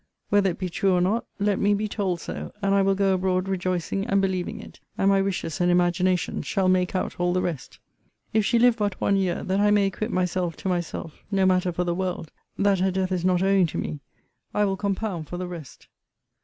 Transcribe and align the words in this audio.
Whether 0.29 0.49
it 0.49 0.57
be 0.57 0.67
true 0.67 0.93
or 0.93 0.99
not, 1.01 1.25
let 1.37 1.59
me 1.59 1.75
be 1.75 1.87
told 1.87 2.19
so, 2.21 2.51
and 2.63 2.73
I 2.73 2.81
will 2.81 2.95
go 2.95 3.13
abroad 3.13 3.47
rejoicing 3.47 4.03
and 4.07 4.19
believing 4.19 4.59
it, 4.59 4.79
and 4.97 5.11
my 5.11 5.21
wishes 5.21 5.61
and 5.61 5.69
imaginations 5.69 6.47
shall 6.47 6.67
make 6.67 6.95
out 6.95 7.19
all 7.19 7.33
the 7.33 7.41
rest. 7.43 7.77
If 8.33 8.43
she 8.43 8.57
live 8.57 8.77
but 8.77 8.99
one 8.99 9.15
year, 9.15 9.43
that 9.43 9.59
I 9.59 9.69
may 9.69 9.85
acquit 9.85 10.09
myself 10.09 10.57
to 10.57 10.67
myself 10.67 11.23
(no 11.29 11.45
matter 11.45 11.71
for 11.71 11.83
the 11.83 11.93
world!) 11.93 12.31
that 12.57 12.79
her 12.79 12.89
death 12.89 13.11
is 13.11 13.23
not 13.23 13.43
owing 13.43 13.67
to 13.67 13.77
me, 13.77 13.99
I 14.55 14.65
will 14.65 14.75
compound 14.75 15.27
for 15.29 15.37
the 15.37 15.45
rest. 15.45 15.87